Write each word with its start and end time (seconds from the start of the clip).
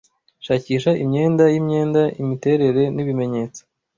Shakisha 0.45 0.91
imyenda 1.03 1.43
yimyenda, 1.53 2.01
Imiterere 2.21 2.83
nibimenyetso 2.95 3.61